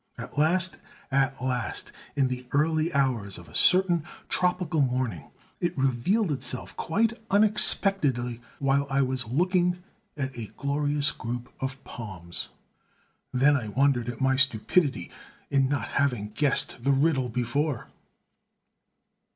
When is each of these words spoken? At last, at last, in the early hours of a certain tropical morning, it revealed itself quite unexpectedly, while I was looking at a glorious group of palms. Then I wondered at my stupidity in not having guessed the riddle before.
At 0.17 0.35
last, 0.35 0.77
at 1.11 1.39
last, 1.43 1.91
in 2.15 2.27
the 2.27 2.47
early 2.53 2.91
hours 2.91 3.37
of 3.37 3.47
a 3.47 3.53
certain 3.53 4.03
tropical 4.29 4.81
morning, 4.81 5.29
it 5.59 5.77
revealed 5.77 6.31
itself 6.31 6.75
quite 6.75 7.13
unexpectedly, 7.29 8.41
while 8.57 8.87
I 8.89 9.03
was 9.03 9.27
looking 9.27 9.83
at 10.17 10.35
a 10.35 10.51
glorious 10.57 11.11
group 11.11 11.53
of 11.59 11.83
palms. 11.83 12.49
Then 13.31 13.55
I 13.55 13.67
wondered 13.67 14.09
at 14.09 14.19
my 14.19 14.37
stupidity 14.37 15.11
in 15.51 15.69
not 15.69 15.89
having 15.89 16.29
guessed 16.31 16.83
the 16.83 16.93
riddle 16.93 17.29
before. 17.29 17.85